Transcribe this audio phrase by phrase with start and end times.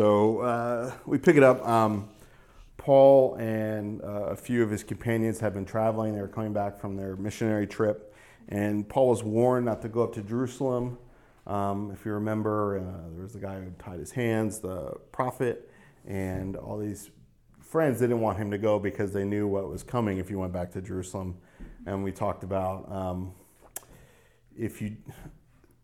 [0.00, 1.62] so uh, we pick it up.
[1.68, 2.08] Um,
[2.78, 6.14] Paul and uh, a few of his companions have been traveling.
[6.14, 8.14] They were coming back from their missionary trip,
[8.48, 10.96] and Paul was warned not to go up to Jerusalem.
[11.46, 15.70] Um, if you remember, uh, there was the guy who tied his hands, the prophet,
[16.06, 17.10] and all these
[17.60, 20.54] friends didn't want him to go because they knew what was coming if he went
[20.54, 21.36] back to Jerusalem.
[21.84, 23.34] And we talked about um,
[24.56, 24.96] if you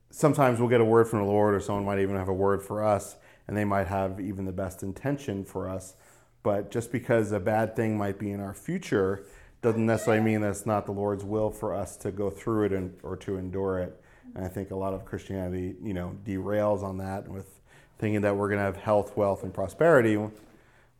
[0.08, 2.62] sometimes we'll get a word from the Lord, or someone might even have a word
[2.62, 3.16] for us,
[3.48, 5.94] and they might have even the best intention for us.
[6.42, 9.24] But just because a bad thing might be in our future
[9.62, 12.72] doesn't necessarily mean that it's not the Lord's will for us to go through it
[12.72, 14.00] and, or to endure it.
[14.34, 17.60] And I think a lot of Christianity, you know, derails on that with
[17.98, 20.18] thinking that we're going to have health, wealth, and prosperity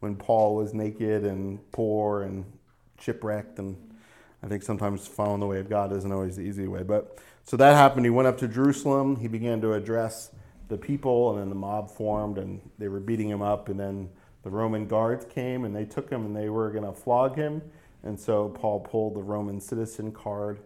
[0.00, 2.44] when Paul was naked and poor and
[2.98, 3.58] shipwrecked.
[3.58, 3.76] And
[4.42, 6.82] I think sometimes following the way of God isn't always the easy way.
[6.82, 8.06] But so that happened.
[8.06, 9.16] He went up to Jerusalem.
[9.16, 10.30] He began to address
[10.68, 13.68] the people, and then the mob formed, and they were beating him up.
[13.68, 14.08] And then
[14.42, 17.62] the Roman guards came, and they took him, and they were going to flog him.
[18.02, 20.60] And so Paul pulled the Roman citizen card,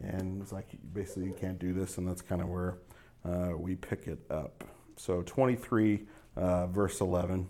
[0.00, 1.98] and was like, basically, you can't do this.
[1.98, 2.78] And that's kind of where
[3.24, 4.64] uh, we pick it up.
[4.96, 7.48] So 23, uh, verse 11.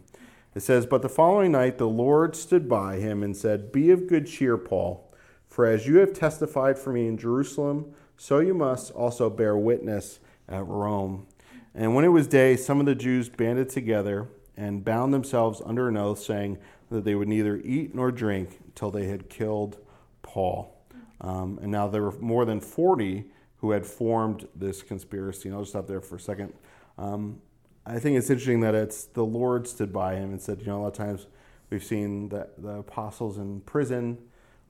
[0.54, 4.06] It says, But the following night the Lord stood by him and said, Be of
[4.06, 5.12] good cheer, Paul,
[5.48, 10.20] for as you have testified for me in Jerusalem, so you must also bear witness
[10.48, 11.26] at Rome.
[11.74, 15.88] And when it was day, some of the Jews banded together and bound themselves under
[15.88, 16.58] an oath, saying
[16.90, 19.78] that they would neither eat nor drink till they had killed
[20.22, 20.72] Paul.
[21.20, 23.24] Um, and now there were more than 40
[23.58, 25.48] who had formed this conspiracy.
[25.48, 26.52] And I'll just stop there for a second.
[26.98, 27.40] Um,
[27.86, 30.80] I think it's interesting that it's the Lord stood by him and said, you know,
[30.80, 31.26] a lot of times
[31.70, 34.18] we've seen the, the apostles in prison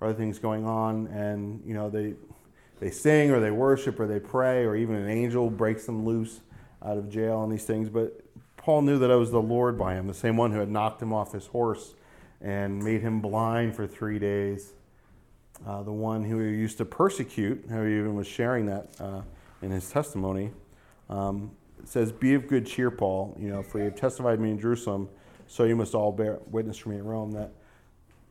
[0.00, 2.14] or other things going on, and, you know, they
[2.80, 6.40] they sing or they worship or they pray or even an angel breaks them loose
[6.84, 7.88] out of jail and these things.
[7.88, 8.20] But
[8.56, 11.00] Paul knew that I was the Lord by him, the same one who had knocked
[11.02, 11.94] him off his horse
[12.40, 14.72] and made him blind for three days.
[15.66, 19.22] Uh, the one who he used to persecute, who he even was sharing that uh,
[19.62, 20.50] in his testimony,
[21.08, 21.50] um,
[21.84, 23.36] says, "Be of good cheer, Paul.
[23.38, 25.08] You know, for you have testified me in Jerusalem,
[25.46, 27.52] so you must all bear witness for me in Rome." That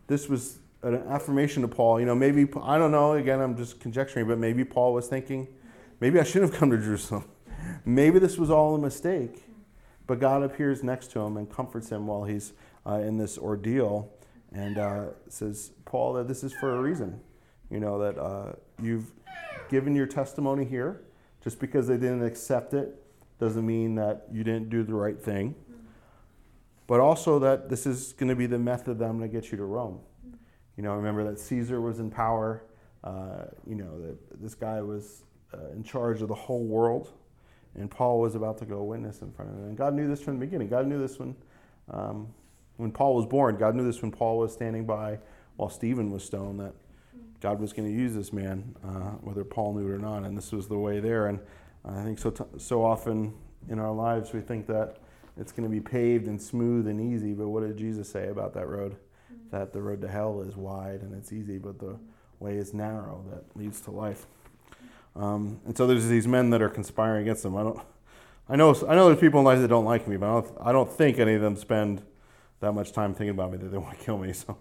[0.08, 2.00] this was an affirmation to Paul.
[2.00, 5.48] You know, maybe, I don't know, again, I'm just conjecturing, but maybe Paul was thinking,
[6.00, 7.26] maybe I shouldn't have come to Jerusalem.
[7.86, 9.44] Maybe this was all a mistake.
[10.06, 12.54] But God appears next to him and comforts him while he's
[12.86, 14.12] uh, in this ordeal
[14.52, 17.22] and uh, says, Paul, that this is for a reason.
[17.70, 19.12] You know, that uh, you've
[19.70, 21.02] given your testimony here.
[21.44, 22.96] Just because they didn't accept it
[23.40, 25.56] doesn't mean that you didn't do the right thing.
[26.88, 29.52] But also that this is going to be the method that I'm going to get
[29.52, 30.00] you to Rome.
[30.78, 32.64] You know, remember that Caesar was in power.
[33.04, 35.24] Uh, you know, that this guy was
[35.54, 37.12] uh, in charge of the whole world.
[37.76, 39.66] And Paul was about to go witness in front of him.
[39.66, 40.68] And God knew this from the beginning.
[40.68, 41.36] God knew this when,
[41.90, 42.28] um,
[42.78, 43.58] when Paul was born.
[43.58, 45.20] God knew this when Paul was standing by
[45.56, 46.74] while Stephen was stoned, that
[47.42, 50.24] God was going to use this man, uh, whether Paul knew it or not.
[50.24, 51.28] And this was the way there.
[51.28, 51.40] And
[51.86, 53.34] I think so, t- so often
[53.70, 54.98] in our lives we think that
[55.38, 57.34] it's going to be paved and smooth and easy.
[57.34, 58.96] But what did Jesus say about that road?
[59.54, 61.96] that the road to hell is wide and it's easy, but the
[62.40, 64.26] way is narrow that leads to life.
[65.16, 67.56] Um, and so there's these men that are conspiring against them.
[67.56, 67.80] I don't.
[68.50, 68.76] I know.
[68.88, 70.58] I know there's people in life that don't like me, but I don't.
[70.62, 72.02] I don't think any of them spend
[72.60, 74.34] that much time thinking about me that they want to kill me.
[74.34, 74.58] So,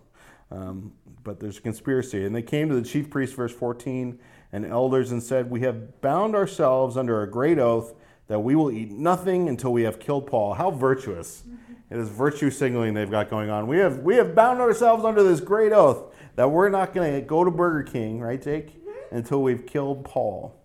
[0.50, 0.92] um,
[1.24, 4.18] but there's a conspiracy, and they came to the chief priest, verse 14,
[4.52, 7.94] and elders, and said, "We have bound ourselves under a great oath
[8.28, 11.44] that we will eat nothing until we have killed Paul." How virtuous!
[11.90, 13.66] It is virtue signaling they've got going on.
[13.66, 17.20] We have we have bound ourselves under this great oath that we're not going to
[17.20, 18.81] go to Burger King, right, Jake,
[19.12, 20.58] until we've killed Paul.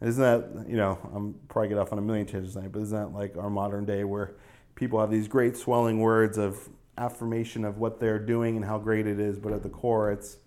[0.00, 0.98] Isn't that you know?
[1.14, 3.84] I'm probably get off on a million tangents tonight, but isn't that like our modern
[3.84, 4.34] day where
[4.74, 9.06] people have these great swelling words of affirmation of what they're doing and how great
[9.06, 10.38] it is, but at the core, it's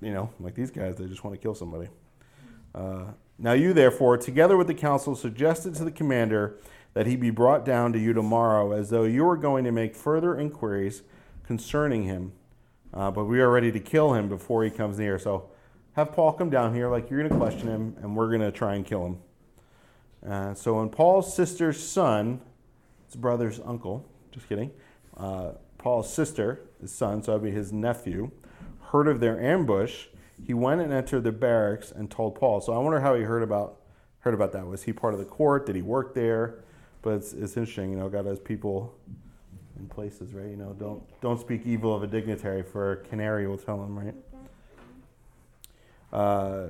[0.00, 1.88] you know, like these guys, they just want to kill somebody.
[2.74, 3.04] Uh,
[3.38, 6.58] now you, therefore, together with the council, suggested to the commander
[6.94, 9.94] that he be brought down to you tomorrow, as though you were going to make
[9.94, 11.02] further inquiries
[11.44, 12.32] concerning him.
[12.92, 15.18] Uh, but we are ready to kill him before he comes near.
[15.18, 15.50] So
[15.92, 18.52] have Paul come down here, like you're going to question him, and we're going to
[18.52, 19.18] try and kill him.
[20.26, 22.40] Uh, so when Paul's sister's son,
[23.06, 24.70] his brother's uncle, just kidding,
[25.16, 28.30] uh, Paul's sister, his son, so that'd be his nephew,
[28.90, 30.06] heard of their ambush,
[30.44, 32.60] he went and entered the barracks and told Paul.
[32.60, 33.76] So I wonder how he heard about
[34.20, 34.66] heard about that.
[34.66, 35.64] Was he part of the court?
[35.66, 36.64] Did he work there?
[37.02, 38.98] But it's, it's interesting, you know, God has people
[39.78, 40.48] in places, right?
[40.48, 43.98] You know, don't don't speak evil of a dignitary, for a canary will tell him,
[43.98, 44.14] right?
[46.12, 46.68] Uh,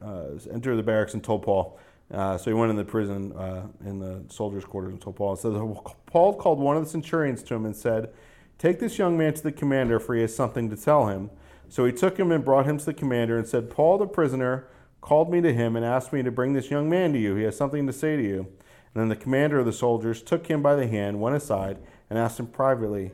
[0.00, 1.78] uh, enter the barracks and told Paul.
[2.12, 5.36] Uh, so he went in the prison uh, in the soldiers' quarters and told Paul.
[5.36, 8.12] So Paul called one of the centurions to him and said,
[8.58, 11.30] Take this young man to the commander, for he has something to tell him.
[11.68, 14.68] So he took him and brought him to the commander and said, Paul the prisoner
[15.00, 17.34] called me to him and asked me to bring this young man to you.
[17.34, 18.38] He has something to say to you.
[18.94, 21.78] And then the commander of the soldiers took him by the hand, went aside,
[22.12, 23.10] and asked him privately,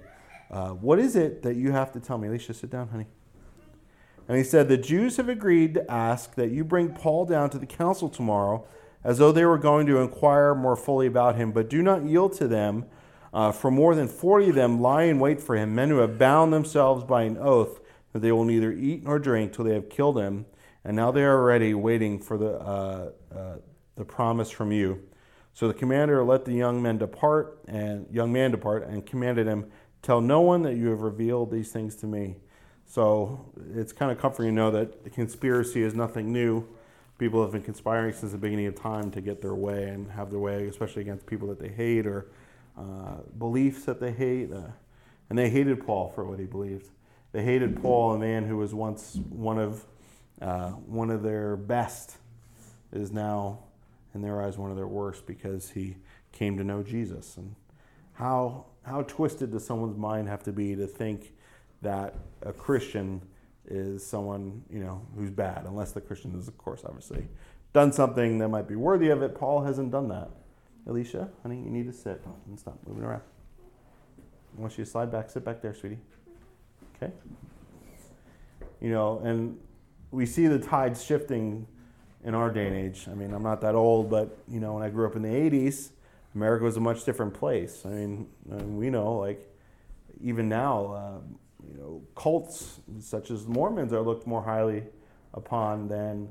[0.51, 2.27] uh, What is it that you have to tell me?
[2.27, 3.07] Alicia, sit down, honey.
[4.27, 7.59] And he said, The Jews have agreed to ask that you bring Paul down to
[7.59, 8.67] the council tomorrow
[9.05, 12.33] as though they were going to inquire more fully about him, but do not yield
[12.39, 12.87] to them.
[13.33, 16.19] Uh, for more than 40 of them lie in wait for him, men who have
[16.19, 17.79] bound themselves by an oath
[18.13, 20.45] that they will neither eat nor drink till they have killed him.
[20.83, 23.57] And now they are ready, waiting for the, uh, uh,
[23.95, 25.08] the promise from you.
[25.59, 29.67] So the commander let the young men depart, and young man depart, and commanded him,
[30.03, 32.37] "Tell no one that you have revealed these things to me."
[32.87, 33.41] So
[33.75, 36.65] it's kind of comforting to know that the conspiracy is nothing new
[37.19, 40.31] people have been conspiring since the beginning of time to get their way and have
[40.31, 42.31] their way, especially against people that they hate or
[42.79, 44.53] uh, beliefs that they hate.
[44.53, 44.71] Uh,
[45.29, 46.89] and they hated Paul for what he believed.
[47.33, 49.85] They hated Paul, a man who was once one of
[50.41, 52.19] uh, one of their best,
[52.93, 53.65] is now,
[54.15, 55.97] in their eyes, one of their worst because he
[56.33, 57.37] came to know Jesus.
[57.37, 57.55] And
[58.15, 61.35] how how twisted does someone's mind have to be to think
[61.83, 63.23] that a Christian
[63.67, 67.29] is someone you know who's bad, unless the Christian is, of course, obviously
[67.73, 69.35] done something that might be worthy of it.
[69.35, 70.31] Paul hasn't done that.
[70.87, 73.23] Alicia, honey, you need to sit and stop moving around.
[74.57, 75.31] I want you to slide back.
[75.31, 75.99] Sit back there, sweetie.
[76.97, 77.13] Okay.
[78.81, 79.59] You know, and
[80.11, 81.67] we see the tides shifting
[82.25, 83.07] in our day and age.
[83.11, 85.29] I mean, I'm not that old, but you know, when I grew up in the
[85.29, 85.91] '80s,
[86.35, 87.83] America was a much different place.
[87.85, 89.49] I mean, we know, like,
[90.23, 90.93] even now.
[90.93, 91.19] Uh,
[91.67, 94.85] you know, cults such as Mormons are looked more highly
[95.35, 96.29] upon than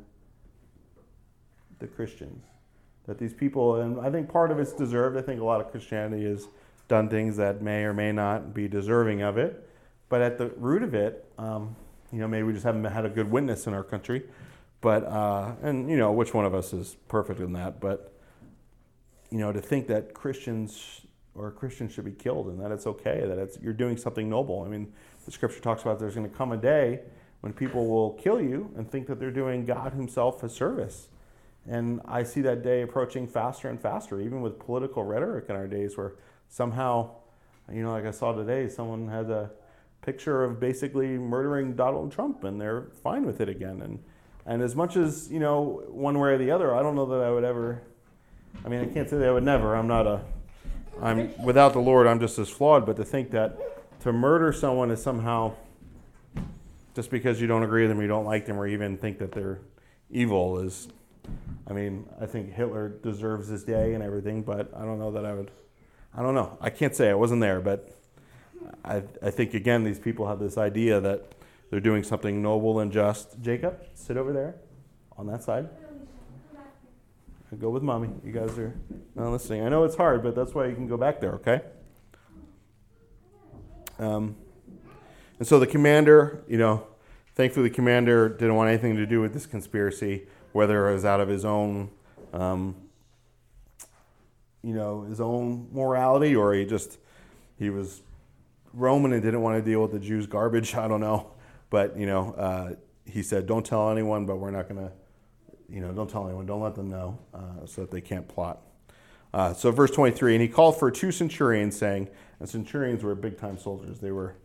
[1.79, 2.43] the Christians.
[3.05, 5.17] That these people, and I think part of it's deserved.
[5.17, 6.47] I think a lot of Christianity has
[6.87, 9.69] done things that may or may not be deserving of it.
[10.09, 11.75] But at the root of it, um,
[12.11, 14.23] you know, maybe we just haven't had a good witness in our country.
[14.81, 17.79] But, uh, and, you know, which one of us is perfect in that?
[17.79, 18.13] But,
[19.31, 21.01] you know, to think that Christians
[21.33, 24.63] or Christians should be killed and that it's okay, that it's, you're doing something noble.
[24.63, 24.91] I mean,
[25.25, 27.01] the scripture talks about there's going to come a day
[27.41, 31.09] when people will kill you and think that they're doing God Himself a service.
[31.69, 35.67] And I see that day approaching faster and faster, even with political rhetoric in our
[35.67, 36.13] days, where
[36.47, 37.11] somehow,
[37.71, 39.51] you know, like I saw today, someone had a
[40.01, 43.81] picture of basically murdering Donald Trump, and they're fine with it again.
[43.81, 43.99] And
[44.47, 47.21] and as much as you know, one way or the other, I don't know that
[47.21, 47.81] I would ever.
[48.65, 49.75] I mean, I can't say that I would never.
[49.75, 50.21] I'm not a.
[51.01, 52.07] I'm without the Lord.
[52.07, 52.85] I'm just as flawed.
[52.85, 55.53] But to think that to murder someone is somehow
[56.95, 59.33] just because you don't agree with them, you don't like them, or even think that
[59.33, 59.59] they're
[60.09, 60.87] evil is.
[61.67, 65.25] I mean, I think Hitler deserves his day and everything, but I don't know that
[65.25, 65.51] I would.
[66.15, 66.57] I don't know.
[66.61, 67.93] I can't say I wasn't there, but
[68.85, 71.33] I, I think again these people have this idea that
[71.69, 73.39] they're doing something noble and just.
[73.41, 74.55] Jacob, sit over there,
[75.17, 75.69] on that side.
[77.59, 78.09] Go with mommy.
[78.25, 78.75] You guys are
[79.15, 79.63] not listening.
[79.63, 81.35] I know it's hard, but that's why you can go back there.
[81.35, 81.61] Okay.
[83.99, 84.35] Um,
[85.39, 86.85] and so the commander, you know,
[87.35, 91.21] thankfully the commander didn't want anything to do with this conspiracy, whether it was out
[91.21, 91.89] of his own,
[92.33, 92.75] um,
[94.61, 96.97] you know, his own morality or he just
[97.57, 98.01] he was
[98.73, 100.75] Roman and didn't want to deal with the Jews' garbage.
[100.75, 101.31] I don't know,
[101.69, 104.91] but you know, uh, he said, "Don't tell anyone, but we're not going to,
[105.69, 108.61] you know, don't tell anyone, don't let them know, uh, so that they can't plot."
[109.33, 112.09] Uh, so, verse 23, and he called for two centurions, saying,
[112.39, 113.99] and centurions were big time soldiers.
[113.99, 114.35] They were,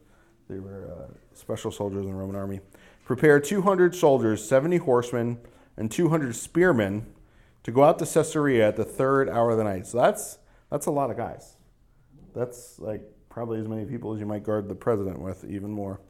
[0.48, 2.60] they were uh, special soldiers in the Roman army.
[3.04, 5.38] Prepare 200 soldiers, 70 horsemen,
[5.76, 7.06] and 200 spearmen
[7.62, 9.86] to go out to Caesarea at the third hour of the night.
[9.86, 10.38] So that's,
[10.70, 11.56] that's a lot of guys.
[12.34, 16.00] That's like probably as many people as you might guard the president with, even more.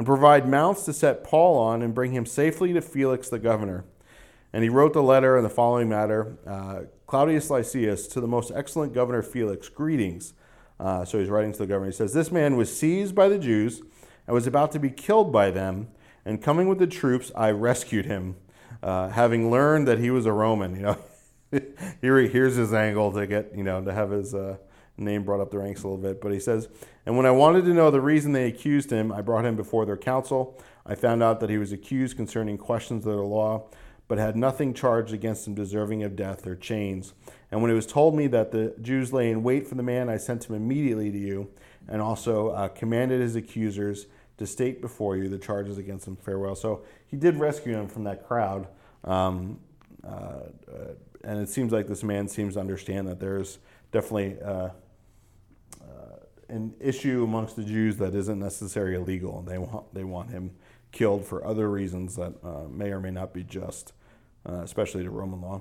[0.00, 3.84] And provide mounts to set Paul on and bring him safely to Felix the governor.
[4.50, 8.50] And he wrote the letter in the following matter uh, Claudius Lysias, to the most
[8.54, 10.32] excellent governor Felix, greetings.
[10.78, 11.90] Uh, so he's writing to the governor.
[11.90, 13.82] He says, This man was seized by the Jews
[14.26, 15.88] and was about to be killed by them.
[16.24, 18.36] And coming with the troops, I rescued him,
[18.82, 20.76] uh, having learned that he was a Roman.
[20.80, 20.98] You know,
[22.00, 24.56] here he here's his angle to get you know to have his uh,
[25.00, 26.20] name brought up the ranks a little bit.
[26.20, 26.68] But he says,
[27.06, 29.86] and when I wanted to know the reason they accused him, I brought him before
[29.86, 30.58] their council.
[30.86, 33.68] I found out that he was accused concerning questions of the law,
[34.08, 37.14] but had nothing charged against him deserving of death or chains.
[37.50, 40.08] And when it was told me that the Jews lay in wait for the man,
[40.08, 41.50] I sent him immediately to you,
[41.88, 44.06] and also uh, commanded his accusers
[44.38, 46.16] to state before you the charges against him.
[46.16, 46.54] Farewell.
[46.54, 48.68] So he did rescue him from that crowd.
[49.04, 49.60] Um,
[50.02, 50.48] uh, uh,
[51.22, 53.58] and it seems like this man seems to understand that there's
[53.92, 54.70] definitely uh,
[56.48, 60.50] an issue amongst the Jews that isn't necessarily illegal, and they want they want him
[60.92, 63.92] killed for other reasons that uh, may or may not be just,
[64.48, 65.60] uh, especially to Roman law.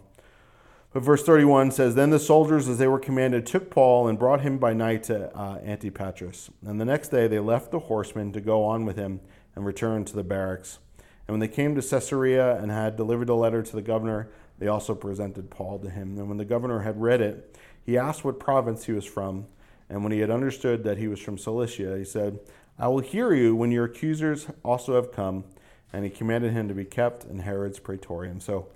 [0.91, 4.41] But verse 31 says, Then the soldiers, as they were commanded, took Paul and brought
[4.41, 6.49] him by night to uh, Antipatris.
[6.65, 9.19] And the next day they left the horsemen to go on with him
[9.55, 10.79] and return to the barracks.
[11.27, 14.67] And when they came to Caesarea and had delivered a letter to the governor, they
[14.67, 16.17] also presented Paul to him.
[16.17, 19.45] And when the governor had read it, he asked what province he was from.
[19.89, 22.39] And when he had understood that he was from Cilicia, he said,
[22.77, 25.46] I will hear you when your accusers also have come.
[25.91, 28.39] And he commanded him to be kept in Herod's praetorium.
[28.39, 28.67] So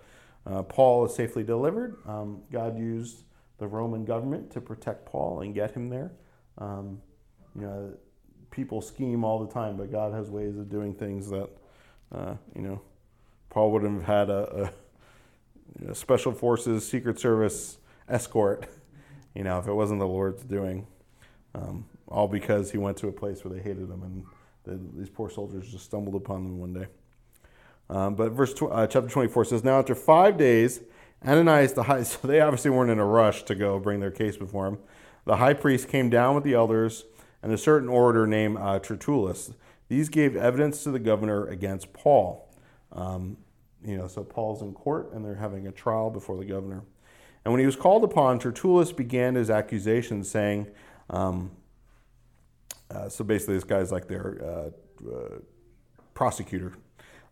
[0.46, 1.98] uh, Paul is safely delivered.
[2.08, 3.24] Um, God used
[3.60, 6.12] the Roman government to protect Paul and get him there.
[6.58, 7.02] Um,
[7.56, 7.94] you know,
[8.50, 11.50] people scheme all the time, but God has ways of doing things that
[12.14, 12.82] uh, you know,
[13.50, 14.72] Paul wouldn't have had a,
[15.88, 17.78] a special forces, secret service
[18.08, 18.68] escort.
[19.36, 20.86] You know, if it wasn't the Lord's doing,
[21.56, 24.26] um, all because he went to a place where they hated him, and
[24.64, 26.88] the, these poor soldiers just stumbled upon them one day.
[27.90, 30.82] Um, but verse tw- uh, chapter 24 says, Now after five days,
[31.26, 34.38] Ananias the high, so they obviously weren't in a rush to go bring their case
[34.38, 34.80] before him.
[35.26, 37.06] The high priest came down with the elders
[37.42, 39.54] and a certain orator named uh, Tertullus.
[39.90, 42.50] These gave evidence to the governor against Paul.
[42.92, 43.38] Um,
[43.86, 46.84] you know, so Paul's in court and they're having a trial before the governor.
[47.44, 50.68] And when he was called upon, Tertullus began his accusation, saying,
[51.10, 51.52] um,
[52.90, 55.40] uh, so basically, this guy's like their uh, uh,
[56.14, 56.74] prosecutor.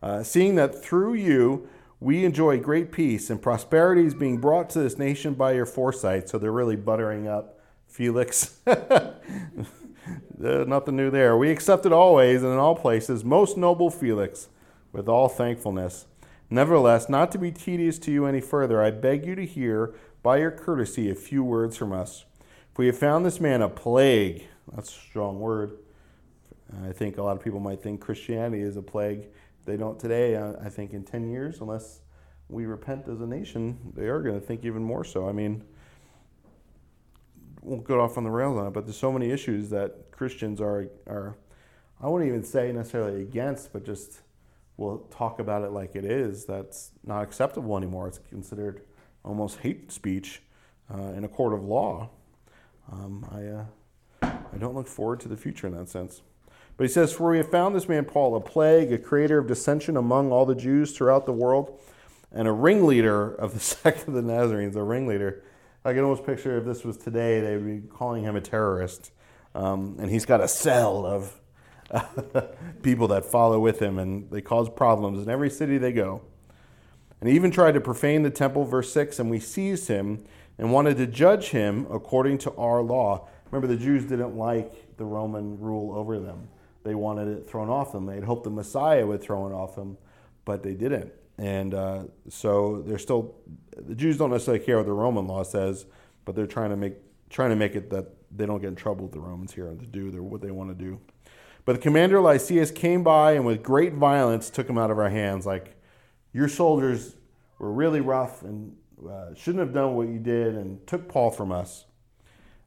[0.02, 1.68] Uh, seeing that through you
[2.02, 6.28] we enjoy great peace and prosperity is being brought to this nation by your foresight.
[6.28, 8.56] So they're really buttering up Felix.
[10.36, 11.36] Nothing new there.
[11.36, 14.48] We accept it always and in all places, most noble Felix,
[14.90, 16.06] with all thankfulness.
[16.50, 20.38] Nevertheless, not to be tedious to you any further, I beg you to hear, by
[20.38, 22.24] your courtesy, a few words from us.
[22.78, 24.44] We have found this man a plague.
[24.74, 25.76] That's a strong word.
[26.86, 29.26] I think a lot of people might think Christianity is a plague.
[29.66, 30.38] They don't today.
[30.38, 32.00] I think in 10 years, unless
[32.48, 35.28] we repent as a nation, they are going to think even more so.
[35.28, 35.64] I mean,
[37.60, 40.58] won't go off on the rails on it, but there's so many issues that Christians
[40.58, 41.36] are are
[42.00, 44.20] I wouldn't even say necessarily against, but just
[44.78, 46.46] will talk about it like it is.
[46.46, 48.08] That's not acceptable anymore.
[48.08, 48.80] It's considered
[49.24, 50.40] almost hate speech
[50.92, 52.08] uh, in a court of law.
[52.90, 53.64] Um, I uh,
[54.52, 56.22] I don't look forward to the future in that sense.
[56.76, 59.46] But he says, For we have found this man Paul a plague, a creator of
[59.46, 61.78] dissension among all the Jews throughout the world,
[62.32, 65.42] and a ringleader of the sect of the Nazarenes, a ringleader
[65.84, 69.10] I can almost picture if this was today, they would be calling him a terrorist.
[69.54, 71.40] Um, and he's got a cell of
[72.82, 76.22] people that follow with him, and they cause problems in every city they go.
[77.20, 80.24] And he even tried to profane the temple, verse 6, and we seized him
[80.62, 83.28] and wanted to judge him according to our law.
[83.50, 86.48] Remember, the Jews didn't like the Roman rule over them,
[86.84, 88.06] they wanted it thrown off them.
[88.06, 89.98] They'd hoped the Messiah would throw it off them,
[90.44, 91.12] but they didn't.
[91.36, 93.34] And uh, so they're still
[93.76, 95.84] the Jews don't necessarily care what the Roman law says,
[96.24, 96.94] but they're trying to make
[97.28, 99.80] trying to make it that they don't get in trouble with the Romans here and
[99.80, 101.00] to do their, what they want to do.
[101.64, 105.10] But the commander Lysias came by and with great violence took him out of our
[105.10, 105.44] hands.
[105.44, 105.74] Like
[106.32, 107.16] your soldiers
[107.58, 108.76] were really rough and
[109.08, 111.86] uh, shouldn't have done what you did and took Paul from us,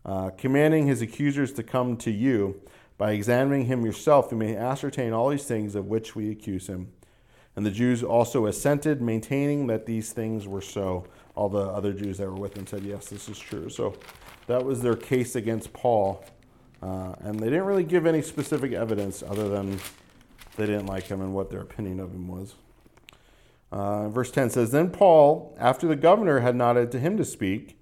[0.06, 2.62] uh, commanding his accusers to come to you.
[2.98, 6.94] By examining him yourself, you may ascertain all these things of which we accuse him.
[7.56, 11.06] And the Jews also assented, maintaining that these things were so.
[11.36, 13.70] All the other Jews that were with them said, Yes, this is true.
[13.70, 13.96] So
[14.48, 16.24] that was their case against Paul.
[16.82, 19.80] Uh, and they didn't really give any specific evidence other than
[20.56, 22.56] they didn't like him and what their opinion of him was.
[23.76, 27.78] Uh, verse 10 says Then Paul, after the governor had nodded to him to speak,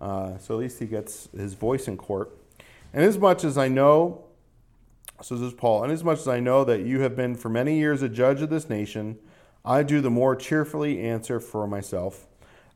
[0.00, 2.36] uh, so at least he gets his voice in court,
[2.92, 4.24] and as much as I know
[5.20, 5.82] so this is Paul.
[5.82, 8.40] Inasmuch as much as I know that you have been for many years a judge
[8.40, 9.18] of this nation,
[9.64, 12.26] I do the more cheerfully answer for myself,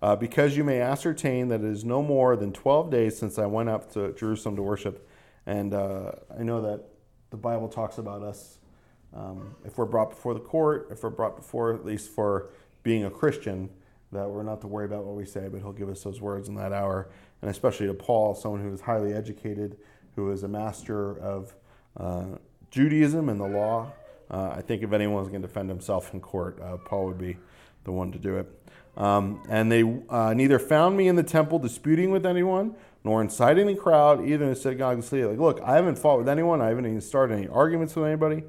[0.00, 3.46] uh, because you may ascertain that it is no more than 12 days since I
[3.46, 5.08] went up to Jerusalem to worship.
[5.46, 6.84] And uh, I know that
[7.30, 8.58] the Bible talks about us,
[9.14, 12.50] um, if we're brought before the court, if we're brought before, at least for
[12.82, 13.68] being a Christian,
[14.10, 16.48] that we're not to worry about what we say, but he'll give us those words
[16.48, 17.08] in that hour.
[17.40, 19.76] And especially to Paul, someone who is highly educated,
[20.16, 21.54] who is a master of
[21.96, 22.24] uh,
[22.70, 23.92] Judaism and the law.
[24.30, 27.18] Uh, I think if anyone was going to defend himself in court, uh, Paul would
[27.18, 27.36] be
[27.84, 28.48] the one to do it.
[28.96, 33.66] Um, and they uh, neither found me in the temple disputing with anyone, nor inciting
[33.66, 36.60] the crowd, either in the synagogue of Like, look, I haven't fought with anyone.
[36.60, 38.44] I haven't even started any arguments with anybody.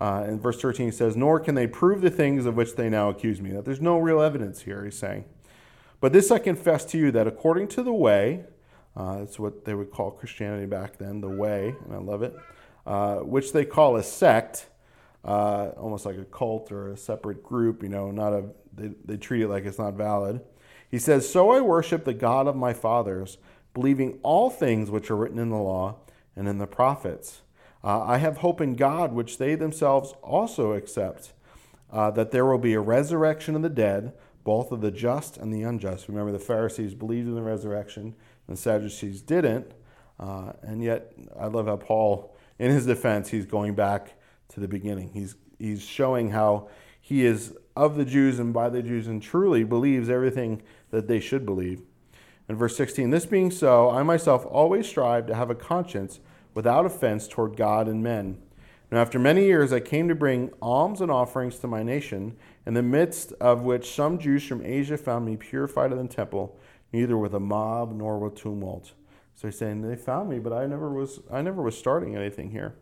[0.00, 2.88] Uh, in verse 13, he says, Nor can they prove the things of which they
[2.88, 3.50] now accuse me.
[3.52, 5.24] That there's no real evidence here, he's saying.
[6.00, 8.44] But this I confess to you that according to the way,
[8.96, 12.34] uh, that's what they would call Christianity back then, the way, and I love it,
[12.86, 14.66] uh, which they call a sect,
[15.24, 19.16] uh, almost like a cult or a separate group, you know, not a, they, they
[19.16, 20.40] treat it like it's not valid.
[20.90, 23.38] He says, So I worship the God of my fathers,
[23.72, 25.96] believing all things which are written in the law
[26.36, 27.40] and in the prophets.
[27.84, 31.34] Uh, I have hope in God, which they themselves also accept,
[31.92, 35.52] uh, that there will be a resurrection of the dead, both of the just and
[35.52, 36.08] the unjust.
[36.08, 38.14] Remember, the Pharisees believed in the resurrection,
[38.48, 39.72] and the Sadducees didn't.
[40.18, 44.14] Uh, and yet, I love how Paul, in his defense, he's going back
[44.48, 45.10] to the beginning.
[45.12, 46.68] He's, he's showing how
[47.00, 51.20] he is of the Jews and by the Jews and truly believes everything that they
[51.20, 51.82] should believe.
[52.48, 56.20] In verse 16, this being so, I myself always strive to have a conscience
[56.54, 58.38] without offense toward God and men.
[58.90, 62.74] Now, after many years, I came to bring alms and offerings to my nation, in
[62.74, 66.58] the midst of which some Jews from Asia found me purified in the temple,
[66.92, 68.92] neither with a mob nor with tumult.
[69.34, 71.20] So he's saying they found me, but I never was.
[71.30, 72.76] I never was starting anything here.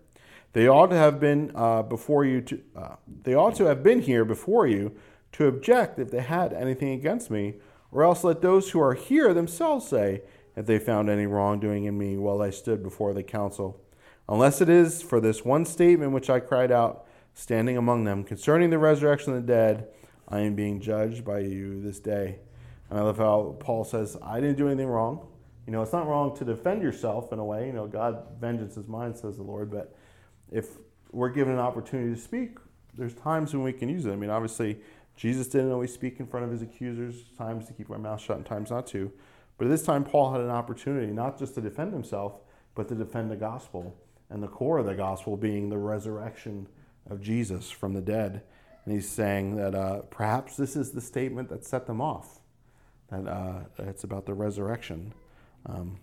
[0.53, 2.43] They ought to have been uh, before you.
[2.43, 4.95] To, uh, they ought to have been here before you
[5.33, 7.55] to object if they had anything against me,
[7.91, 10.21] or else let those who are here themselves say
[10.57, 13.81] if they found any wrongdoing in me while I stood before the council.
[14.29, 18.71] Unless it is for this one statement which I cried out, standing among them, concerning
[18.71, 19.89] the resurrection of the dead,
[20.29, 22.39] I am being judged by you this day.
[22.91, 25.27] And I love how Paul says, I didn't do anything wrong.
[25.67, 27.67] You know, it's not wrong to defend yourself in a way.
[27.67, 29.71] You know, God, vengeance is mine, says the Lord.
[29.71, 29.95] But
[30.51, 30.67] if
[31.11, 32.59] we're given an opportunity to speak,
[32.95, 34.13] there's times when we can use it.
[34.13, 34.81] I mean, obviously,
[35.17, 38.37] Jesus didn't always speak in front of his accusers, times to keep our mouth shut
[38.37, 39.13] and times not to.
[39.59, 42.41] But this time, Paul had an opportunity not just to defend himself,
[42.75, 43.97] but to defend the gospel.
[44.31, 46.67] And the core of the gospel being the resurrection
[47.09, 48.43] of Jesus from the dead.
[48.85, 52.41] And he's saying that uh, perhaps this is the statement that set them off
[53.13, 55.13] that uh, it's about the resurrection.
[55.67, 55.99] Um,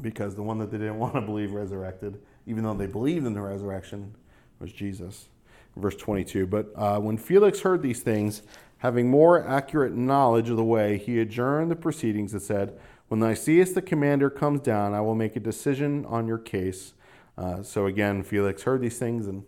[0.00, 3.34] because the one that they didn't want to believe resurrected, even though they believed in
[3.34, 4.14] the resurrection,
[4.58, 5.28] was Jesus.
[5.76, 8.42] Verse 22 But uh, when Felix heard these things,
[8.78, 12.78] having more accurate knowledge of the way, he adjourned the proceedings and said,
[13.08, 16.94] When Lysias the commander comes down, I will make a decision on your case.
[17.36, 19.44] Uh, so again, Felix heard these things and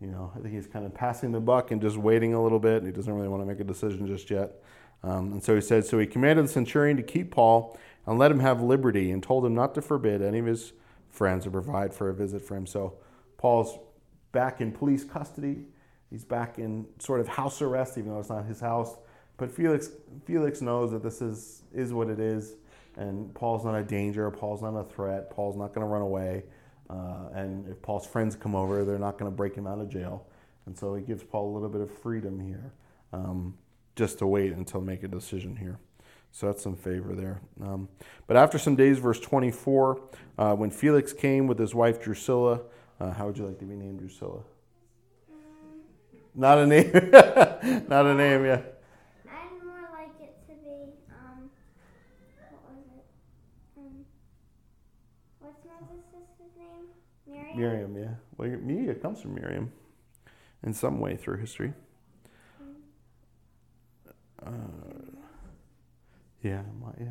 [0.00, 2.58] you know, I think he's kind of passing the buck and just waiting a little
[2.58, 2.82] bit.
[2.82, 4.62] He doesn't really want to make a decision just yet.
[5.02, 8.30] Um, and so he said, So he commanded the centurion to keep Paul and let
[8.30, 10.72] him have liberty and told him not to forbid any of his
[11.10, 12.66] friends to provide for a visit for him.
[12.66, 12.94] So
[13.38, 13.78] Paul's
[14.34, 15.64] back in police custody.
[16.10, 18.96] He's back in sort of house arrest, even though it's not his house.
[19.38, 19.88] But Felix,
[20.26, 22.56] Felix knows that this is, is what it is.
[22.96, 24.30] And Paul's not a danger.
[24.30, 25.30] Paul's not a threat.
[25.30, 26.44] Paul's not going to run away.
[26.90, 29.88] Uh, and if Paul's friends come over, they're not going to break him out of
[29.88, 30.26] jail.
[30.66, 32.72] And so he gives Paul a little bit of freedom here.
[33.12, 33.54] Um,
[33.96, 35.78] just to wait until make a decision here.
[36.32, 37.40] So that's some favor there.
[37.62, 37.88] Um,
[38.26, 40.00] but after some days, verse 24,
[40.36, 42.60] uh, when Felix came with his wife Drusilla,
[43.04, 44.40] uh, how would you like to be named Drusilla?
[46.34, 46.90] Not a name.
[47.88, 48.60] Not a name, yeah.
[49.30, 51.50] I'd more like it to be, um,
[52.50, 53.04] what was it?
[53.78, 54.04] Um,
[55.38, 56.86] what's Moses' sister's name?
[57.26, 57.56] Miriam?
[57.56, 58.14] Miriam, yeah.
[58.36, 59.70] Well, it comes from Miriam
[60.64, 61.72] in some way through history.
[64.44, 64.50] Uh,
[66.42, 66.62] yeah,
[67.00, 67.06] yeah.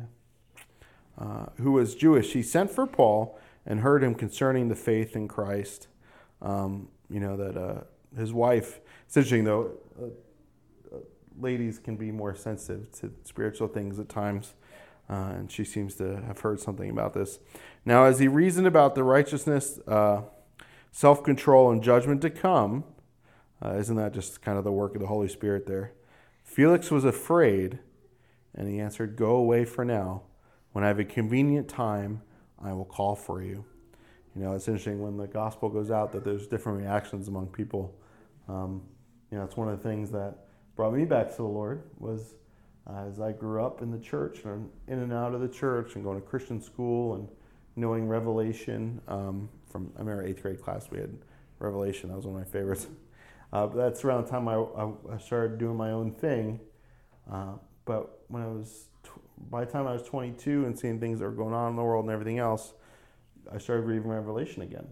[1.18, 2.32] Uh, who was Jewish.
[2.32, 5.88] He sent for Paul and heard him concerning the faith in Christ.
[6.42, 7.80] Um, you know, that uh,
[8.18, 10.06] his wife, it's interesting though, uh,
[10.94, 10.98] uh,
[11.38, 14.54] ladies can be more sensitive to spiritual things at times.
[15.08, 17.38] Uh, and she seems to have heard something about this.
[17.84, 19.78] Now, as he reasoned about the righteousness,
[20.92, 22.84] self control, and judgment to come,
[23.62, 25.92] isn't that just kind of the work of the Holy Spirit there?
[26.42, 27.80] Felix was afraid,
[28.54, 30.22] and he answered, Go away for now.
[30.72, 32.22] When I have a convenient time,
[32.64, 33.64] I will call for you.
[34.34, 37.94] You know, it's interesting when the gospel goes out that there's different reactions among people.
[38.48, 38.82] Um,
[39.30, 42.34] you know, it's one of the things that brought me back to the Lord was
[42.88, 45.94] uh, as I grew up in the church and in and out of the church
[45.94, 47.28] and going to Christian school and
[47.76, 49.00] knowing Revelation.
[49.08, 51.16] Um, from I remember eighth grade class we had
[51.58, 52.10] Revelation.
[52.10, 52.86] That was one of my favorites.
[53.52, 54.54] Uh, but that's around the time I,
[55.14, 56.58] I, started doing my own thing.
[57.30, 57.52] Uh,
[57.84, 58.88] but when I was,
[59.50, 61.82] by the time I was 22 and seeing things that were going on in the
[61.82, 62.74] world and everything else,
[63.52, 64.86] I started reading Revelation again.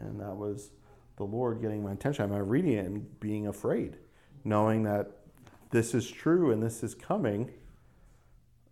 [0.00, 0.70] And that was
[1.16, 2.22] the Lord getting my attention.
[2.22, 3.98] I remember reading it and being afraid,
[4.44, 5.10] knowing that
[5.70, 7.50] this is true and this is coming.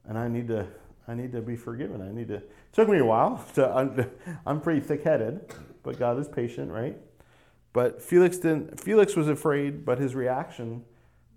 [0.07, 0.67] And I need to,
[1.07, 2.01] I need to be forgiven.
[2.03, 2.37] I need to.
[2.37, 3.45] It took me a while.
[3.55, 4.11] To, I'm,
[4.47, 6.97] I'm pretty thick-headed, but God is patient, right?
[7.73, 8.81] But Felix didn't.
[8.81, 10.85] Felix was afraid, but his reaction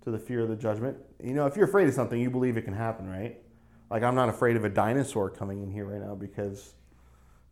[0.02, 0.98] to the fear of the judgment.
[1.22, 3.40] You know, if you're afraid of something, you believe it can happen, right?
[3.94, 6.74] Like I'm not afraid of a dinosaur coming in here right now because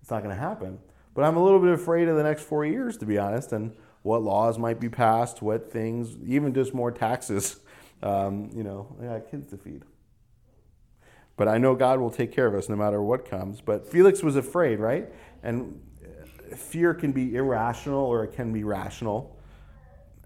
[0.00, 0.76] it's not going to happen.
[1.14, 3.76] But I'm a little bit afraid of the next four years, to be honest, and
[4.02, 7.60] what laws might be passed, what things, even just more taxes.
[8.04, 9.84] Um, you know, I got kids to feed.
[11.36, 13.60] But I know God will take care of us no matter what comes.
[13.60, 15.08] But Felix was afraid, right?
[15.44, 15.80] And
[16.56, 19.38] fear can be irrational or it can be rational.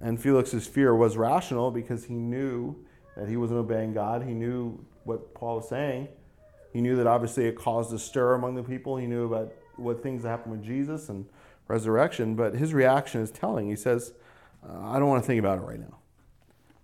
[0.01, 2.75] And Felix's fear was rational because he knew
[3.15, 4.23] that he wasn't obeying God.
[4.23, 6.09] He knew what Paul was saying.
[6.73, 8.97] He knew that obviously it caused a stir among the people.
[8.97, 11.27] He knew about what things happened with Jesus and
[11.69, 12.35] resurrection.
[12.35, 13.69] But his reaction is telling.
[13.69, 14.13] He says,
[14.69, 15.99] uh, I don't want to think about it right now.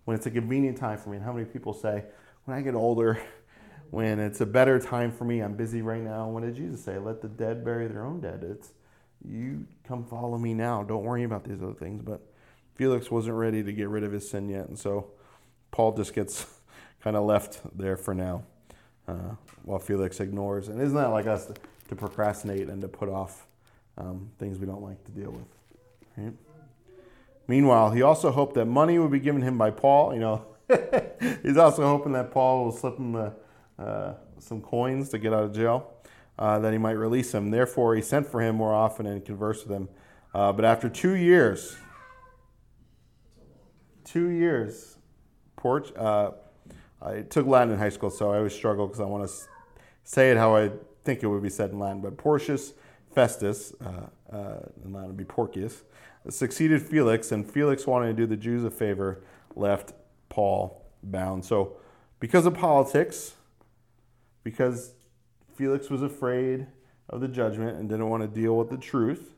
[0.04, 1.16] When it's a convenient time for me.
[1.16, 2.04] And how many people say,
[2.44, 3.20] when I get older,
[3.90, 6.28] when it's a better time for me, I'm busy right now.
[6.28, 6.98] What did Jesus say?
[6.98, 8.44] Let the dead bury their own dead.
[8.44, 8.72] It's
[9.24, 10.82] you come follow me now.
[10.82, 12.02] Don't worry about these other things.
[12.02, 12.20] But
[12.74, 15.10] Felix wasn't ready to get rid of his sin yet, and so
[15.70, 16.46] Paul just gets
[17.02, 18.44] kind of left there for now,
[19.08, 19.34] uh,
[19.64, 20.68] while Felix ignores.
[20.68, 21.54] And isn't that like us to,
[21.88, 23.46] to procrastinate and to put off
[23.98, 25.46] um, things we don't like to deal with?
[26.16, 26.32] Right?
[27.48, 30.14] Meanwhile, he also hoped that money would be given him by Paul.
[30.14, 30.46] You know,
[31.42, 33.34] he's also hoping that Paul will slip him the,
[33.78, 35.92] uh, some coins to get out of jail
[36.38, 37.50] uh, that he might release him.
[37.50, 39.88] Therefore, he sent for him more often and conversed with him.
[40.34, 41.76] Uh, but after two years,
[44.04, 44.96] two years,
[45.56, 46.32] Port, uh,
[47.04, 49.34] I took Latin in high school, so I always struggle because I want to
[50.04, 50.70] say it how I
[51.04, 52.00] think it would be said in Latin.
[52.00, 52.74] But Porcius
[53.14, 55.82] Festus, uh, uh, in Latin would be Porcius,
[56.28, 59.22] succeeded Felix, and Felix, wanting to do the Jews a favor,
[59.56, 59.92] left
[60.28, 61.44] Paul bound.
[61.44, 61.76] So,
[62.20, 63.34] because of politics,
[64.44, 64.94] because
[65.56, 66.66] Felix was afraid
[67.08, 69.34] of the judgment and didn't want to deal with the truth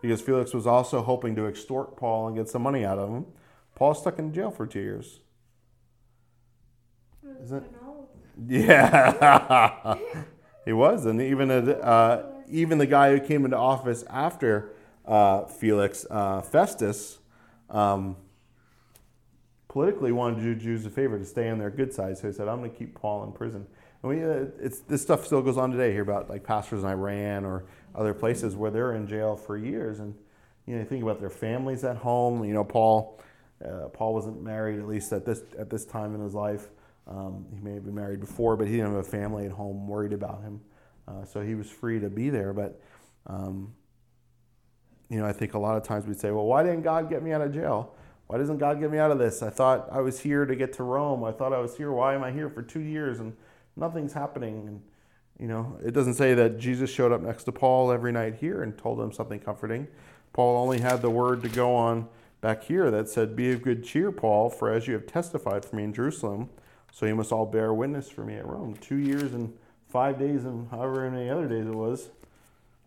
[0.00, 3.26] because Felix was also hoping to extort Paul and get some money out of him.
[3.74, 5.20] Paul stuck in jail for two years.
[7.42, 7.64] Isn't
[8.46, 9.96] Yeah,
[10.64, 16.06] he was, and even uh, even the guy who came into office after uh, Felix,
[16.10, 17.18] uh, Festus,
[17.70, 18.16] um,
[19.68, 22.18] politically wanted to do Jews a favor to stay on their good side.
[22.18, 23.66] So he said, "I'm going to keep Paul in prison."
[24.02, 26.88] And we, uh, it's, this stuff still goes on today here about like pastors in
[26.88, 27.64] Iran or
[27.94, 29.98] other places where they're in jail for years.
[29.98, 30.14] And,
[30.66, 32.44] you know, you think about their families at home.
[32.44, 33.20] You know, Paul,
[33.64, 36.68] uh, Paul wasn't married, at least at this, at this time in his life.
[37.08, 39.88] Um, he may have been married before, but he didn't have a family at home
[39.88, 40.60] worried about him.
[41.06, 42.52] Uh, so he was free to be there.
[42.52, 42.80] But,
[43.26, 43.72] um,
[45.08, 47.22] you know, I think a lot of times we'd say, well, why didn't God get
[47.22, 47.94] me out of jail?
[48.26, 49.42] Why doesn't God get me out of this?
[49.42, 51.24] I thought I was here to get to Rome.
[51.24, 51.90] I thought I was here.
[51.92, 53.20] Why am I here for two years?
[53.20, 53.34] And
[53.74, 54.68] nothing's happening.
[54.68, 54.82] And,
[55.38, 58.62] you know, it doesn't say that Jesus showed up next to Paul every night here
[58.62, 59.88] and told him something comforting.
[60.34, 62.06] Paul only had the word to go on
[62.42, 65.76] back here that said, Be of good cheer, Paul, for as you have testified for
[65.76, 66.50] me in Jerusalem,
[66.92, 68.74] so you must all bear witness for me at Rome.
[68.80, 69.52] Two years and
[69.88, 72.10] five days and however many other days it was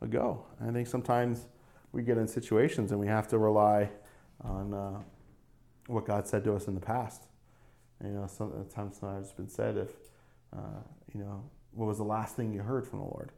[0.01, 0.45] ago.
[0.59, 1.47] And I think sometimes
[1.91, 3.89] we get in situations and we have to rely
[4.43, 4.99] on uh,
[5.87, 7.23] what God said to us in the past.
[8.03, 9.89] You know, sometimes it's been said if
[10.53, 10.81] uh,
[11.13, 13.31] you know, what was the last thing you heard from the Lord?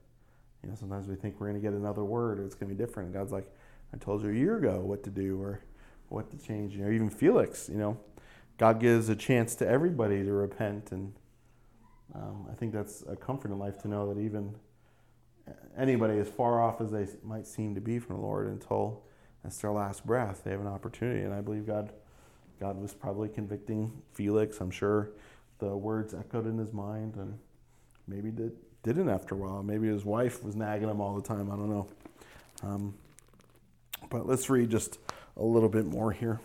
[0.64, 2.76] You know, sometimes we think we're going to get another word or it's going to
[2.76, 3.08] be different.
[3.08, 3.52] And God's like,
[3.94, 5.60] I told you a year ago what to do or
[6.10, 6.74] what to change.
[6.76, 7.98] You know, even Felix, you know,
[8.58, 10.92] God gives a chance to everybody to repent.
[10.92, 11.14] And
[12.14, 14.56] um, I think that's a comfort in life to know that even
[15.78, 19.04] anybody, as far off as they might seem to be from the Lord, until
[19.44, 21.22] that's their last breath, they have an opportunity.
[21.22, 21.92] And I believe God,
[22.60, 24.62] God was probably convicting Felix.
[24.62, 25.12] I'm sure
[25.60, 27.38] the words echoed in his mind, and
[28.08, 29.64] maybe did, didn't after a while.
[29.64, 31.52] Maybe his wife was nagging him all the time.
[31.52, 31.88] I don't know.
[32.62, 32.94] Um,
[34.10, 35.00] but let's read just
[35.38, 36.40] a little bit more here.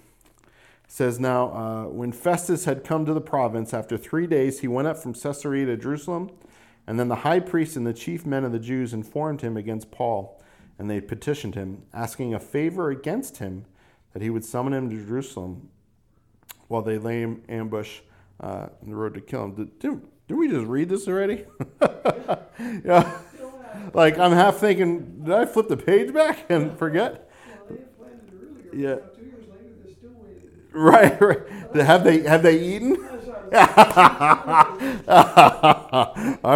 [0.91, 4.89] Says now, uh, when Festus had come to the province, after three days, he went
[4.89, 6.31] up from Caesarea to Jerusalem.
[6.89, 9.91] And then the high priest and the chief men of the Jews informed him against
[9.91, 10.43] Paul,
[10.79, 13.67] and they petitioned him, asking a favor against him
[14.15, 15.69] that he would summon him to Jerusalem
[16.69, 18.01] while they lay him ambush
[18.41, 19.55] uh, in the road to kill him.
[19.55, 21.45] Did, did, did we just read this already?
[22.83, 23.19] yeah.
[23.93, 27.31] Like I'm half thinking, did I flip the page back and forget?
[28.73, 28.97] Yeah.
[30.79, 31.41] Right, right.
[31.75, 32.97] Have they have they eaten?
[33.53, 34.67] I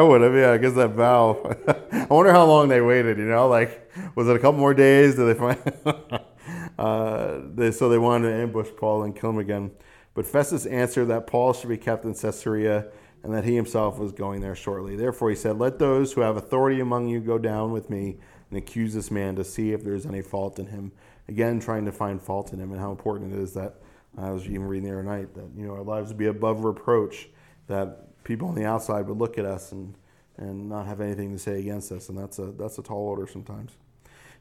[0.01, 0.53] would have, yeah.
[0.53, 1.57] I guess that vow.
[1.93, 3.19] I wonder how long they waited.
[3.19, 5.17] You know, like was it a couple more days?
[5.17, 5.59] Did they find?
[6.79, 9.73] uh, they, so they wanted to ambush Paul and kill him again.
[10.15, 12.87] But Festus answered that Paul should be kept in Caesarea
[13.25, 14.95] and that he himself was going there shortly.
[14.95, 18.19] Therefore, he said, Let those who have authority among you go down with me
[18.51, 20.93] and accuse this man to see if there is any fault in him.
[21.29, 23.82] again trying to find fault in him and how important it is that
[24.19, 26.65] I was even reading the other night that you know our lives would be above
[26.65, 27.29] reproach,
[27.67, 29.95] that people on the outside would look at us and
[30.37, 33.27] and not have anything to say against us, and that's a that's a tall order
[33.27, 33.73] sometimes.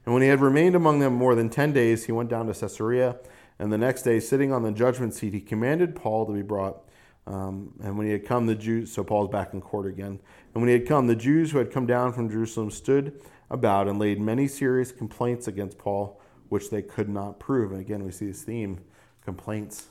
[0.04, 2.54] And when he had remained among them more than ten days, he went down to
[2.54, 3.16] Caesarea,
[3.58, 6.82] and the next day, sitting on the judgment seat, he commanded Paul to be brought.
[7.24, 10.18] Um, and when he had come, the Jews, so Paul's back in court again.
[10.52, 13.86] And when he had come, the Jews who had come down from Jerusalem stood about
[13.86, 17.70] and laid many serious complaints against Paul, which they could not prove.
[17.70, 18.80] And again, we see this theme
[19.24, 19.86] complaints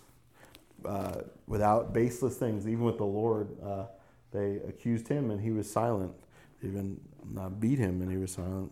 [0.85, 3.49] uh, without baseless things, even with the Lord.
[3.63, 3.85] Uh,
[4.31, 6.13] they accused him and he was silent.
[6.61, 6.99] They even
[7.37, 8.71] uh, beat him and he was silent.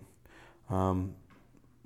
[0.69, 1.15] Um,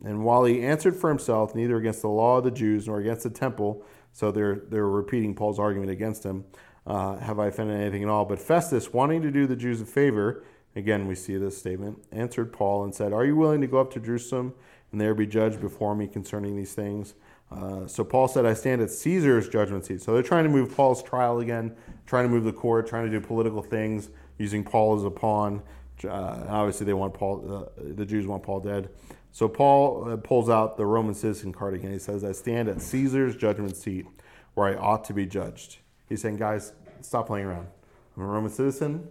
[0.03, 3.23] and while he answered for himself, neither against the law of the Jews nor against
[3.23, 6.45] the temple, so they're, they're repeating Paul's argument against him,
[6.85, 8.25] uh, have I offended anything at all.
[8.25, 10.43] But Festus, wanting to do the Jews a favor,
[10.75, 13.91] again we see this statement, answered Paul and said, Are you willing to go up
[13.93, 14.53] to Jerusalem
[14.91, 17.15] and there be judged before me concerning these things?
[17.53, 20.01] Uh, so Paul said, I stand at Caesar's judgment seat.
[20.01, 23.11] So they're trying to move Paul's trial again, trying to move the court, trying to
[23.11, 25.61] do political things, using Paul as a pawn.
[26.03, 27.69] Uh, obviously, they want Paul.
[27.77, 28.89] Uh, the Jews want Paul dead.
[29.31, 31.91] So Paul uh, pulls out the Roman citizen card again.
[31.91, 34.05] He says, I stand at Caesar's judgment seat
[34.53, 35.77] where I ought to be judged.
[36.07, 37.67] He's saying, guys, stop playing around.
[38.15, 39.07] I'm a Roman citizen.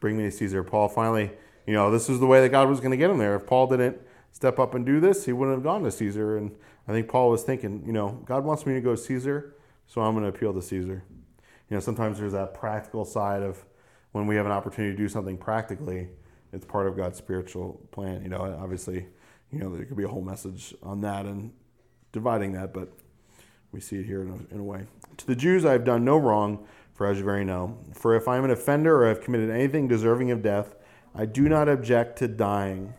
[0.00, 0.62] Bring me to Caesar.
[0.62, 1.30] Paul finally,
[1.66, 3.34] you know, this is the way that God was going to get him there.
[3.34, 4.00] If Paul didn't
[4.32, 6.36] step up and do this, he wouldn't have gone to Caesar.
[6.36, 6.54] And
[6.86, 9.54] I think Paul was thinking, you know, God wants me to go to Caesar,
[9.86, 11.02] so I'm going to appeal to Caesar.
[11.70, 13.64] You know, sometimes there's that practical side of
[14.12, 16.08] when we have an opportunity to do something practically,
[16.52, 18.22] it's part of God's spiritual plan.
[18.22, 19.06] You know, obviously,
[19.52, 21.52] you know, there could be a whole message on that and
[22.12, 22.90] dividing that, but
[23.72, 24.84] we see it here in a, in a way.
[25.18, 27.78] To the Jews, I have done no wrong, for as you very know.
[27.92, 30.74] For if I am an offender or have committed anything deserving of death,
[31.14, 32.94] I do not object to dying.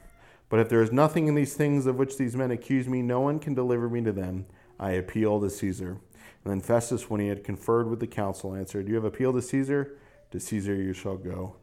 [0.50, 3.20] But if there is nothing in these things of which these men accuse me, no
[3.20, 4.48] one can deliver me to them.
[4.80, 6.00] I appeal to Caesar.
[6.44, 9.42] And then Festus, when he had conferred with the council, answered, You have appealed to
[9.42, 9.98] Caesar?
[10.32, 11.56] To Caesar you shall go.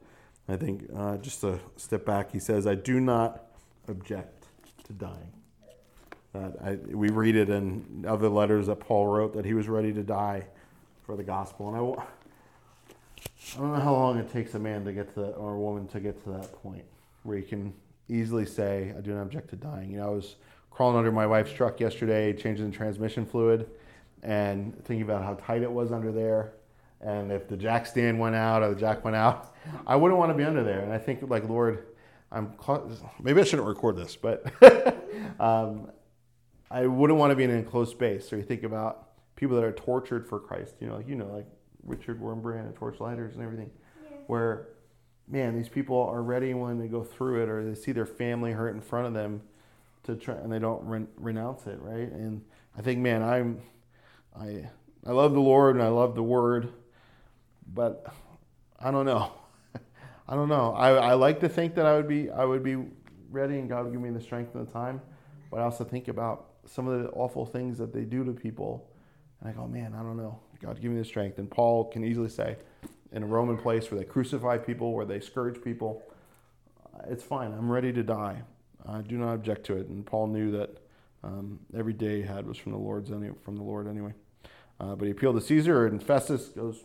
[0.48, 3.46] I think, uh, just a step back, he says, I do not
[3.88, 4.46] object
[4.84, 5.32] to dying.
[6.32, 9.92] That I, we read it in other letters that Paul wrote that he was ready
[9.92, 10.46] to die
[11.04, 11.68] for the gospel.
[11.68, 11.80] And I,
[13.56, 15.58] I don't know how long it takes a man to get to that, or a
[15.58, 16.84] woman to get to that point
[17.22, 17.72] where you can
[18.08, 19.90] easily say, I do not object to dying.
[19.90, 20.36] You know, I was
[20.70, 23.68] crawling under my wife's truck yesterday, changing the transmission fluid,
[24.22, 26.52] and thinking about how tight it was under there.
[27.00, 29.54] And if the jack stand went out or the jack went out,
[29.86, 30.80] I wouldn't want to be under there.
[30.80, 31.86] And I think, like, Lord,
[32.32, 32.52] I'm
[33.20, 34.44] maybe I shouldn't record this, but
[35.40, 35.90] um,
[36.70, 38.28] I wouldn't want to be in an enclosed space.
[38.28, 40.74] So you think about people that are tortured for Christ.
[40.80, 41.46] You know, like you know, like
[41.84, 43.70] Richard Wurmbrand and Torchlighters and everything,
[44.02, 44.16] yeah.
[44.26, 44.68] where
[45.28, 48.52] man, these people are ready when they go through it or they see their family
[48.52, 49.42] hurt in front of them
[50.04, 52.10] to try and they don't re- renounce it, right?
[52.10, 52.42] And
[52.78, 53.60] I think, man, I'm,
[54.38, 54.68] I,
[55.06, 56.68] I love the Lord and I love the Word,
[57.72, 58.06] but
[58.78, 59.32] I don't know.
[60.28, 60.72] I don't know.
[60.74, 62.76] I, I like to think that I would be I would be
[63.30, 65.00] ready and God would give me the strength and the time,
[65.50, 68.88] but I also think about some of the awful things that they do to people,
[69.40, 70.38] and I go, man, I don't know.
[70.60, 71.38] God, give me the strength.
[71.38, 72.56] And Paul can easily say,
[73.16, 76.02] in a Roman place where they crucify people, where they scourge people.
[77.08, 77.52] It's fine.
[77.52, 78.42] I'm ready to die.
[78.86, 79.88] I do not object to it.
[79.88, 80.76] And Paul knew that
[81.24, 84.12] um, every day he had was from the Lord's any, from the Lord anyway.
[84.78, 86.84] Uh, but he appealed to Caesar, and Festus goes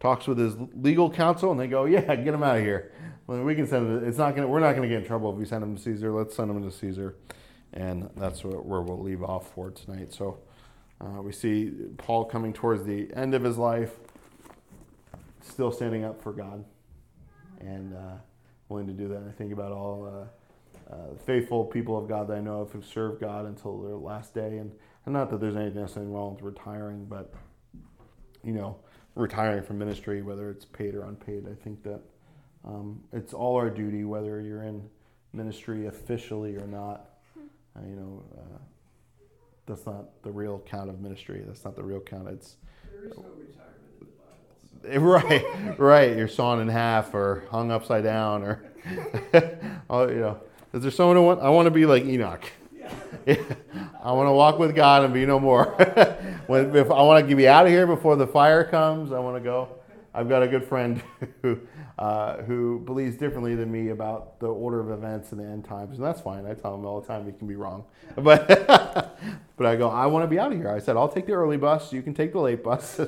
[0.00, 2.92] talks with his legal counsel, and they go, "Yeah, get him out of here.
[3.28, 4.08] Well, we can send him.
[4.08, 4.48] It's not gonna.
[4.48, 6.10] We're not gonna get in trouble if we send him to Caesar.
[6.10, 7.14] Let's send him to Caesar."
[7.72, 10.12] And that's where we'll leave off for tonight.
[10.12, 10.38] So
[11.00, 13.92] uh, we see Paul coming towards the end of his life
[15.44, 16.64] still standing up for God
[17.60, 18.16] and uh,
[18.68, 19.22] willing to do that.
[19.28, 20.28] I think about all
[20.90, 23.96] uh, uh, faithful people of God that I know of who served God until their
[23.96, 24.58] last day.
[24.58, 24.72] And,
[25.06, 27.32] and not that there's anything necessarily wrong with retiring, but,
[28.42, 28.76] you know,
[29.14, 32.00] retiring from ministry, whether it's paid or unpaid, I think that
[32.64, 34.82] um, it's all our duty, whether you're in
[35.32, 37.10] ministry officially or not.
[37.76, 38.58] Uh, you know, uh,
[39.66, 41.42] that's not the real count of ministry.
[41.46, 42.28] That's not the real count.
[42.28, 42.56] It's
[42.90, 43.73] there is no retirement.
[44.96, 46.16] right, right.
[46.16, 48.62] You're sawn in half or hung upside down, or
[49.90, 50.40] oh, you know.
[50.74, 51.40] Is there someone who want?
[51.40, 52.44] I want to be like Enoch.
[53.26, 55.66] I want to walk with God and be no more.
[56.46, 59.20] when, if I want to get be out of here before the fire comes, I
[59.20, 59.68] want to go.
[60.12, 61.02] I've got a good friend
[61.42, 61.60] who
[61.98, 65.96] uh, who believes differently than me about the order of events in the end times,
[65.96, 66.44] and that's fine.
[66.44, 67.84] I tell him all the time he can be wrong,
[68.16, 68.46] but
[69.56, 69.88] but I go.
[69.88, 70.70] I want to be out of here.
[70.70, 71.92] I said I'll take the early bus.
[71.92, 73.00] You can take the late bus,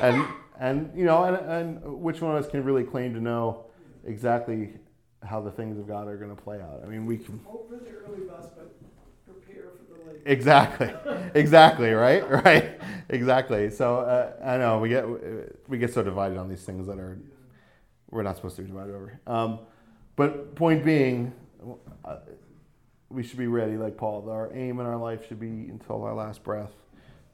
[0.00, 0.24] and
[0.58, 3.66] and you know, and, and which one of us can really claim to know
[4.04, 4.74] exactly
[5.22, 6.80] how the things of God are going to play out?
[6.84, 8.74] I mean, we can hope for the early bus, but
[9.24, 10.22] prepare for the late.
[10.26, 10.92] Exactly,
[11.34, 13.70] exactly, right, right, exactly.
[13.70, 15.04] So uh, I know we get
[15.68, 17.18] we get so divided on these things that are
[18.10, 19.20] we're not supposed to be divided over.
[19.26, 19.60] Um,
[20.16, 21.32] but point being,
[22.04, 22.16] uh,
[23.10, 24.28] we should be ready, like Paul.
[24.28, 26.72] Our aim in our life should be until our last breath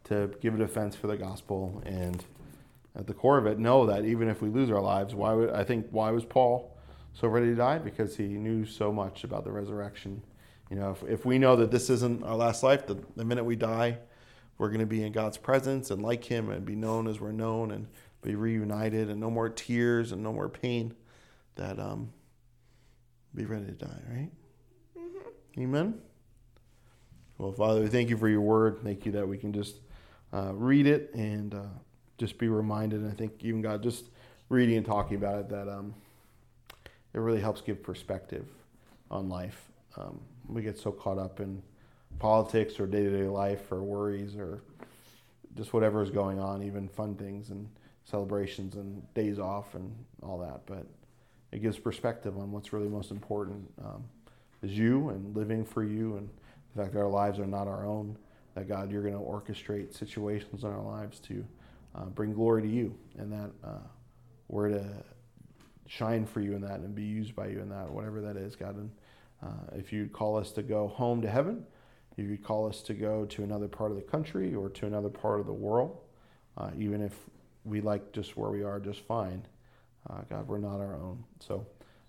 [0.05, 2.23] to give a defense for the gospel, and
[2.97, 5.51] at the core of it, know that even if we lose our lives, why would
[5.51, 6.77] I think why was Paul
[7.13, 7.79] so ready to die?
[7.79, 10.23] Because he knew so much about the resurrection
[10.71, 13.45] you know, if, if we know that this isn't our last life, the, the minute
[13.45, 13.99] we die,
[14.59, 17.33] we're going to be in God's presence and like Him and be known as we're
[17.33, 17.87] known and
[18.23, 20.95] be reunited and no more tears and no more pain,
[21.57, 22.13] that um,
[23.35, 24.31] be ready to die, right?
[24.99, 25.61] Mm-hmm.
[25.61, 25.95] Amen.
[27.37, 28.81] Well, Father, we thank you for your word.
[28.83, 29.77] Thank you that we can just
[30.33, 31.67] uh, read it and uh,
[32.19, 33.01] just be reminded.
[33.01, 34.07] And I think even God, just
[34.49, 35.95] reading and talking about it, that um,
[37.13, 38.49] it really helps give perspective
[39.11, 39.71] on life.
[39.97, 41.63] Um, we get so caught up in
[42.19, 44.63] politics or day to day life or worries or
[45.57, 47.69] just whatever is going on, even fun things and
[48.05, 50.61] celebrations and days off and all that.
[50.67, 50.87] But
[51.53, 54.05] it gives perspective on what's really most important um,
[54.63, 56.29] is you and living for you and
[56.75, 58.17] the fact that our lives are not our own.
[58.55, 61.45] That God, you're going to orchestrate situations in our lives to
[61.95, 63.87] uh, bring glory to you, and that uh,
[64.49, 64.85] we're to
[65.87, 68.57] shine for you in that and be used by you in that, whatever that is,
[68.57, 68.77] God.
[68.77, 68.91] And
[69.43, 71.65] uh, if you'd call us to go home to heaven,
[72.17, 75.09] if you call us to go to another part of the country or to another
[75.09, 75.99] part of the world,
[76.57, 77.13] uh, even if
[77.65, 79.45] we like just where we are just fine,
[80.09, 81.25] uh, God, we're not our own.
[81.41, 81.67] So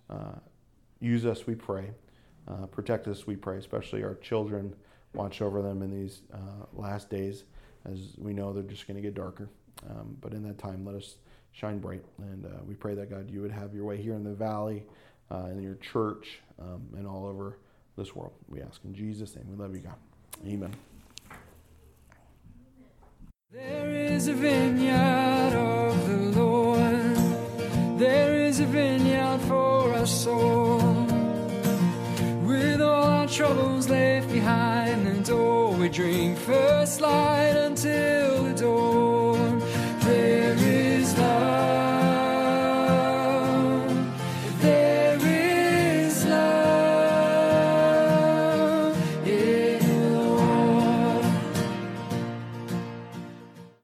[0.08, 0.34] uh,
[1.00, 1.90] use us, we pray.
[2.48, 4.74] Uh, protect us, we pray, especially our children.
[5.14, 7.44] Watch over them in these uh, last days,
[7.84, 9.48] as we know they're just going to get darker.
[9.88, 11.16] Um, but in that time, let us
[11.52, 12.04] shine bright.
[12.18, 14.84] And we pray that, God, you would have your way here in the valley
[15.30, 17.58] uh, in your church, um, and all over
[17.96, 18.32] this world.
[18.48, 19.46] We ask in Jesus' name.
[19.50, 19.96] We love you, God.
[20.46, 20.74] Amen.
[23.52, 27.98] There is a vineyard of the Lord.
[27.98, 31.06] There is a vineyard for us all.
[32.44, 38.35] With all our troubles left behind, and all we drink first light until.